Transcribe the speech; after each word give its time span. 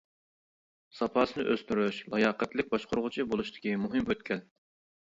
ساپاسىنى 0.99 1.45
ئۆستۈرۈش 1.51 2.01
لاياقەتلىك 2.15 2.73
باشقۇرغۇچى 2.75 3.31
بولۇشتىكى 3.31 3.79
مۇھىم 3.85 4.13
ئۆتكەل. 4.15 4.47